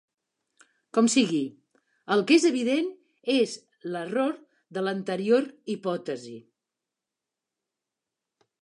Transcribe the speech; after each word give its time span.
Com 0.97 1.09
sigui, 1.15 1.41
el 2.15 2.23
que 2.31 2.35
és 2.41 2.47
evident 2.51 2.89
és 3.35 3.55
l'error 3.93 4.35
de 4.79 4.87
l'anterior 4.89 5.49
hipòtesi. 5.77 6.37